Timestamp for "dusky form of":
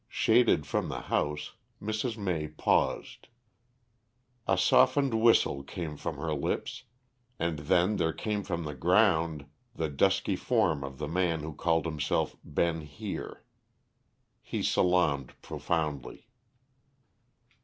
9.89-10.97